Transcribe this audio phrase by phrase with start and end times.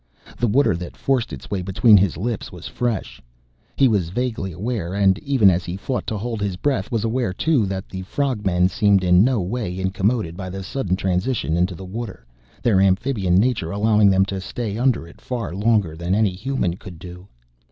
[0.35, 3.21] The water that forced its way between his lips was fresh,
[3.75, 7.33] he was vaguely aware, and even as he fought to hold his breath was aware
[7.33, 11.75] too that the frog men seemed in no way incommoded by the sudden transition into
[11.75, 12.25] the water,
[12.63, 16.97] their amphibian nature allowing them to stay under it far longer than any human could
[16.97, 17.27] do.